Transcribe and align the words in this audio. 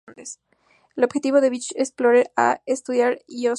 El 0.95 1.03
objetivo 1.03 1.41
de 1.41 1.49
Beacon 1.51 1.79
Explorer-A 1.79 2.23
era 2.23 2.63
estudiar 2.65 3.11
la 3.11 3.17
ionosfera 3.19 3.25
terrestre. 3.27 3.49